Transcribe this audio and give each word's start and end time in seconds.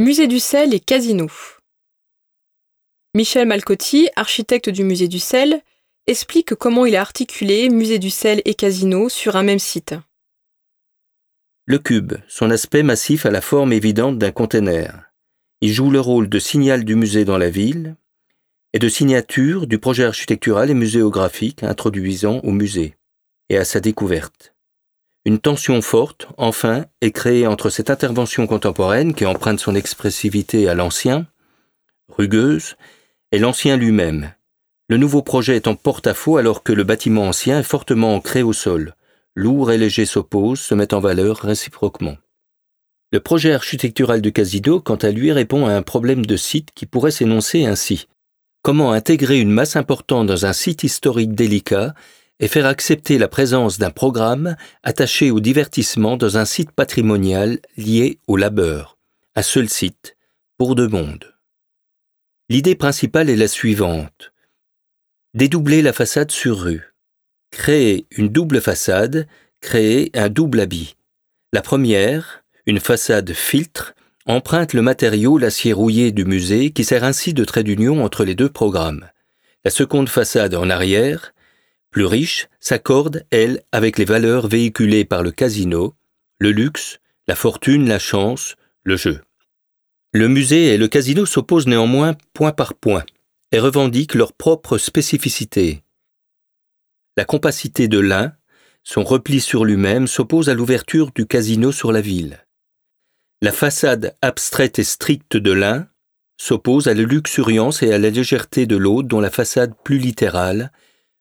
Musée 0.00 0.28
du 0.28 0.38
sel 0.38 0.72
et 0.72 0.80
casino. 0.80 1.26
Michel 3.14 3.46
Malcotti, 3.46 4.08
architecte 4.16 4.70
du 4.70 4.82
musée 4.82 5.08
du 5.08 5.18
sel, 5.18 5.60
explique 6.06 6.54
comment 6.54 6.86
il 6.86 6.96
a 6.96 7.02
articulé 7.02 7.68
musée 7.68 7.98
du 7.98 8.08
sel 8.08 8.40
et 8.46 8.54
casino 8.54 9.10
sur 9.10 9.36
un 9.36 9.42
même 9.42 9.58
site. 9.58 9.94
Le 11.66 11.78
cube, 11.78 12.14
son 12.28 12.50
aspect 12.50 12.82
massif 12.82 13.26
a 13.26 13.30
la 13.30 13.42
forme 13.42 13.74
évidente 13.74 14.16
d'un 14.16 14.32
conteneur. 14.32 15.02
Il 15.60 15.70
joue 15.70 15.90
le 15.90 16.00
rôle 16.00 16.30
de 16.30 16.38
signal 16.38 16.84
du 16.84 16.94
musée 16.94 17.26
dans 17.26 17.36
la 17.36 17.50
ville 17.50 17.94
et 18.72 18.78
de 18.78 18.88
signature 18.88 19.66
du 19.66 19.78
projet 19.78 20.04
architectural 20.04 20.70
et 20.70 20.74
muséographique 20.74 21.62
introduisant 21.62 22.40
au 22.42 22.52
musée 22.52 22.94
et 23.50 23.58
à 23.58 23.66
sa 23.66 23.80
découverte. 23.80 24.54
Une 25.26 25.38
tension 25.38 25.82
forte, 25.82 26.28
enfin, 26.38 26.86
est 27.02 27.10
créée 27.10 27.46
entre 27.46 27.68
cette 27.68 27.90
intervention 27.90 28.46
contemporaine 28.46 29.12
qui 29.12 29.26
emprunte 29.26 29.60
son 29.60 29.74
expressivité 29.74 30.68
à 30.68 30.74
l'ancien, 30.74 31.26
rugueuse, 32.08 32.76
et 33.32 33.38
l'ancien 33.38 33.76
lui-même. 33.76 34.32
Le 34.88 34.96
nouveau 34.96 35.22
projet 35.22 35.56
est 35.56 35.68
en 35.68 35.76
porte-à-faux 35.76 36.38
alors 36.38 36.62
que 36.62 36.72
le 36.72 36.84
bâtiment 36.84 37.28
ancien 37.28 37.60
est 37.60 37.64
fortement 37.64 38.14
ancré 38.14 38.42
au 38.42 38.52
sol. 38.52 38.96
Lourd 39.36 39.70
et 39.70 39.78
léger 39.78 40.06
s'opposent, 40.06 40.60
se 40.60 40.74
mettent 40.74 40.94
en 40.94 41.00
valeur 41.00 41.36
réciproquement. 41.36 42.16
Le 43.12 43.20
projet 43.20 43.52
architectural 43.52 44.22
de 44.22 44.30
Casino, 44.30 44.80
quant 44.80 44.96
à 44.96 45.10
lui, 45.10 45.32
répond 45.32 45.66
à 45.66 45.74
un 45.74 45.82
problème 45.82 46.24
de 46.24 46.36
site 46.36 46.70
qui 46.74 46.86
pourrait 46.86 47.10
s'énoncer 47.10 47.66
ainsi. 47.66 48.08
Comment 48.62 48.92
intégrer 48.92 49.38
une 49.38 49.50
masse 49.50 49.76
importante 49.76 50.26
dans 50.26 50.46
un 50.46 50.52
site 50.52 50.82
historique 50.82 51.34
délicat 51.34 51.94
et 52.40 52.48
faire 52.48 52.66
accepter 52.66 53.18
la 53.18 53.28
présence 53.28 53.78
d'un 53.78 53.90
programme 53.90 54.56
attaché 54.82 55.30
au 55.30 55.40
divertissement 55.40 56.16
dans 56.16 56.38
un 56.38 56.46
site 56.46 56.72
patrimonial 56.72 57.60
lié 57.76 58.18
au 58.26 58.36
labeur, 58.36 58.98
un 59.36 59.42
seul 59.42 59.68
site, 59.68 60.16
pour 60.56 60.74
deux 60.74 60.88
mondes. 60.88 61.34
L'idée 62.48 62.74
principale 62.74 63.30
est 63.30 63.36
la 63.36 63.46
suivante. 63.46 64.32
Dédoubler 65.34 65.82
la 65.82 65.92
façade 65.92 66.32
sur 66.32 66.58
rue. 66.58 66.94
Créer 67.50 68.06
une 68.10 68.28
double 68.28 68.60
façade, 68.60 69.28
créer 69.60 70.10
un 70.14 70.28
double 70.28 70.60
habit. 70.60 70.96
La 71.52 71.62
première, 71.62 72.42
une 72.66 72.80
façade 72.80 73.32
filtre, 73.32 73.94
emprunte 74.26 74.72
le 74.72 74.82
matériau 74.82 75.38
l'acier 75.38 75.72
rouillé 75.72 76.10
du 76.12 76.24
musée 76.24 76.70
qui 76.70 76.84
sert 76.84 77.04
ainsi 77.04 77.34
de 77.34 77.44
trait 77.44 77.64
d'union 77.64 78.02
entre 78.04 78.24
les 78.24 78.34
deux 78.34 78.48
programmes. 78.48 79.08
La 79.64 79.70
seconde 79.70 80.08
façade 80.08 80.54
en 80.54 80.70
arrière, 80.70 81.32
plus 81.90 82.04
riche, 82.04 82.48
s'accorde, 82.60 83.24
elle, 83.30 83.62
avec 83.72 83.98
les 83.98 84.04
valeurs 84.04 84.48
véhiculées 84.48 85.04
par 85.04 85.22
le 85.22 85.30
casino, 85.30 85.94
le 86.38 86.52
luxe, 86.52 87.00
la 87.26 87.34
fortune, 87.34 87.88
la 87.88 87.98
chance, 87.98 88.56
le 88.82 88.96
jeu. 88.96 89.20
Le 90.12 90.28
musée 90.28 90.74
et 90.74 90.78
le 90.78 90.88
casino 90.88 91.26
s'opposent 91.26 91.66
néanmoins 91.66 92.16
point 92.32 92.52
par 92.52 92.74
point 92.74 93.04
et 93.52 93.58
revendiquent 93.58 94.14
leurs 94.14 94.32
propres 94.32 94.78
spécificités. 94.78 95.82
La 97.16 97.24
compacité 97.24 97.88
de 97.88 97.98
l'un, 97.98 98.32
son 98.82 99.04
repli 99.04 99.40
sur 99.40 99.64
lui-même, 99.64 100.06
s'oppose 100.06 100.48
à 100.48 100.54
l'ouverture 100.54 101.10
du 101.12 101.26
casino 101.26 101.70
sur 101.72 101.92
la 101.92 102.00
ville. 102.00 102.44
La 103.42 103.52
façade 103.52 104.16
abstraite 104.22 104.78
et 104.78 104.84
stricte 104.84 105.36
de 105.36 105.52
l'un 105.52 105.88
s'oppose 106.36 106.88
à 106.88 106.94
la 106.94 107.02
luxuriance 107.02 107.82
et 107.82 107.92
à 107.92 107.98
la 107.98 108.10
légèreté 108.10 108.66
de 108.66 108.76
l'autre 108.76 109.08
dont 109.08 109.20
la 109.20 109.30
façade 109.30 109.74
plus 109.84 109.98
littérale 109.98 110.72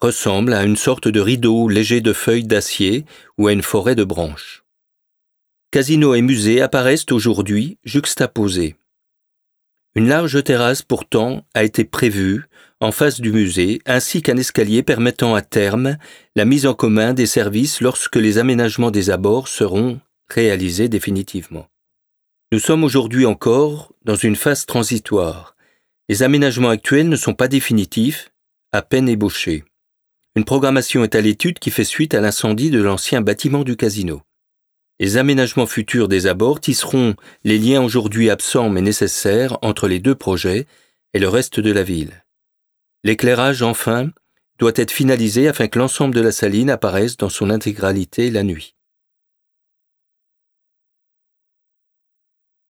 ressemble 0.00 0.54
à 0.54 0.64
une 0.64 0.76
sorte 0.76 1.08
de 1.08 1.20
rideau 1.20 1.68
léger 1.68 2.00
de 2.00 2.12
feuilles 2.12 2.44
d'acier 2.44 3.04
ou 3.38 3.46
à 3.48 3.52
une 3.52 3.62
forêt 3.62 3.94
de 3.94 4.04
branches. 4.04 4.64
Casino 5.70 6.14
et 6.14 6.22
musée 6.22 6.62
apparaissent 6.62 7.10
aujourd'hui 7.12 7.78
juxtaposés. 7.84 8.76
Une 9.94 10.08
large 10.08 10.42
terrasse 10.42 10.82
pourtant 10.82 11.44
a 11.54 11.64
été 11.64 11.84
prévue 11.84 12.44
en 12.80 12.92
face 12.92 13.20
du 13.20 13.32
musée, 13.32 13.80
ainsi 13.86 14.22
qu'un 14.22 14.36
escalier 14.36 14.82
permettant 14.82 15.34
à 15.34 15.42
terme 15.42 15.98
la 16.34 16.44
mise 16.44 16.66
en 16.66 16.74
commun 16.74 17.12
des 17.12 17.26
services 17.26 17.80
lorsque 17.80 18.16
les 18.16 18.38
aménagements 18.38 18.90
des 18.90 19.10
abords 19.10 19.48
seront 19.48 20.00
réalisés 20.28 20.88
définitivement. 20.88 21.66
Nous 22.52 22.58
sommes 22.58 22.84
aujourd'hui 22.84 23.26
encore 23.26 23.92
dans 24.04 24.16
une 24.16 24.36
phase 24.36 24.64
transitoire. 24.64 25.56
Les 26.08 26.22
aménagements 26.22 26.70
actuels 26.70 27.08
ne 27.08 27.16
sont 27.16 27.34
pas 27.34 27.48
définitifs, 27.48 28.32
à 28.72 28.82
peine 28.82 29.08
ébauchés. 29.08 29.64
Une 30.36 30.44
programmation 30.44 31.02
est 31.02 31.16
à 31.16 31.20
l'étude 31.20 31.58
qui 31.58 31.70
fait 31.70 31.84
suite 31.84 32.14
à 32.14 32.20
l'incendie 32.20 32.70
de 32.70 32.80
l'ancien 32.80 33.20
bâtiment 33.20 33.64
du 33.64 33.76
casino. 33.76 34.22
Les 35.00 35.16
aménagements 35.16 35.66
futurs 35.66 36.06
des 36.06 36.26
abords 36.26 36.60
tisseront 36.60 37.16
les 37.42 37.58
liens 37.58 37.82
aujourd'hui 37.82 38.30
absents 38.30 38.68
mais 38.68 38.82
nécessaires 38.82 39.58
entre 39.62 39.88
les 39.88 39.98
deux 39.98 40.14
projets 40.14 40.66
et 41.14 41.18
le 41.18 41.28
reste 41.28 41.58
de 41.58 41.72
la 41.72 41.82
ville. 41.82 42.24
L'éclairage, 43.02 43.62
enfin, 43.62 44.10
doit 44.58 44.72
être 44.76 44.92
finalisé 44.92 45.48
afin 45.48 45.66
que 45.66 45.78
l'ensemble 45.78 46.14
de 46.14 46.20
la 46.20 46.32
saline 46.32 46.70
apparaisse 46.70 47.16
dans 47.16 47.30
son 47.30 47.50
intégralité 47.50 48.30
la 48.30 48.44
nuit. 48.44 48.76